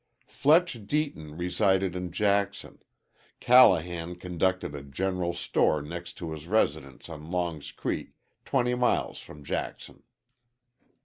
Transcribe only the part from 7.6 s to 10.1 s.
Creek, twenty miles from Jackson.